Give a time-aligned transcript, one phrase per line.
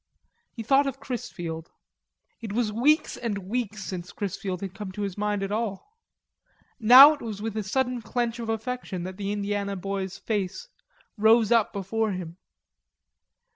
[0.53, 1.69] He thought of Chrisfield.
[2.41, 5.95] It was weeks and weeks since Chrisfield had come to his mind at all.
[6.79, 10.69] Now it was with a sudden clench of affection that the Indiana boy's face
[11.17, 12.37] rose up before him.